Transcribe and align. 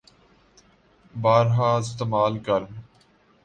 بارہا 1.13 1.69
استعمال 1.77 2.33
کر 2.45 2.61